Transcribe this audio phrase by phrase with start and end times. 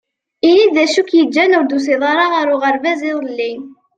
[0.49, 3.51] Ini-d d acu k-yeǧǧan ur d-tusiḍ ara ɣer uɣerbaz iḍelli.